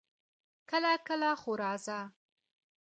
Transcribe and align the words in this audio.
کله 0.69 0.91
کله 1.07 1.29
خو 1.41 1.51
راځه! 1.61 1.99